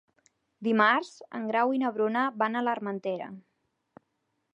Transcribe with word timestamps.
Dimarts 0.67 1.11
en 1.39 1.45
Grau 1.51 1.73
i 1.79 1.81
na 1.83 1.91
Bruna 1.97 2.23
van 2.45 2.57
a 2.57 2.65
l'Armentera. 2.69 3.29